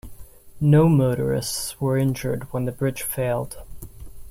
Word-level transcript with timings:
No 0.59 0.89
motorists 0.89 1.79
were 1.79 1.95
injured 1.95 2.51
when 2.51 2.65
the 2.65 2.71
bridge 2.71 3.03
failed. 3.03 3.57